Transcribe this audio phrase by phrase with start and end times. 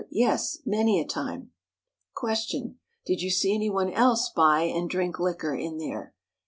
[0.09, 1.51] Yes, many a time.
[2.19, 2.75] "Q.
[3.05, 6.15] Did you see anyone else buy and drink liquor in there?